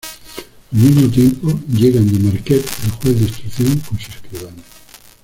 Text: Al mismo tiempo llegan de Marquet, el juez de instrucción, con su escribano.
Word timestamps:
Al 0.73 0.79
mismo 0.79 1.11
tiempo 1.11 1.59
llegan 1.71 2.11
de 2.11 2.17
Marquet, 2.17 2.65
el 2.85 2.89
juez 2.93 3.15
de 3.19 3.25
instrucción, 3.25 3.79
con 3.87 3.99
su 3.99 4.09
escribano. 4.09 4.63